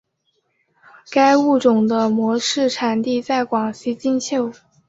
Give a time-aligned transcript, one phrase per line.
[1.11, 4.51] 该物种的模式产地在广西金秀。